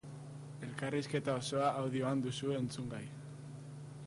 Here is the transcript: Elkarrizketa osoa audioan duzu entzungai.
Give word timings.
Elkarrizketa 0.67 1.35
osoa 1.43 1.69
audioan 1.83 2.25
duzu 2.27 2.57
entzungai. 2.63 3.07